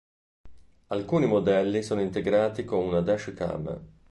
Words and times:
Alcuni 0.87 1.27
modelli 1.27 1.83
sono 1.83 2.01
integrati 2.01 2.65
con 2.65 2.83
una 2.87 3.01
Dash 3.01 3.31
cam. 3.35 3.89